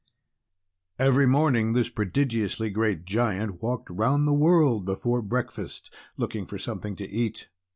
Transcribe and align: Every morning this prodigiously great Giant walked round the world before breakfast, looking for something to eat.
Every 0.97 1.27
morning 1.27 1.73
this 1.73 1.87
prodigiously 1.89 2.71
great 2.71 3.05
Giant 3.05 3.61
walked 3.61 3.91
round 3.91 4.27
the 4.27 4.33
world 4.33 4.83
before 4.83 5.21
breakfast, 5.21 5.93
looking 6.17 6.47
for 6.47 6.57
something 6.57 6.95
to 6.95 7.07
eat. 7.07 7.49